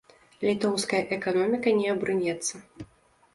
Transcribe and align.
Літоўская 0.45 1.01
эканоміка 1.17 1.75
не 1.81 1.85
абрынецца. 1.93 2.89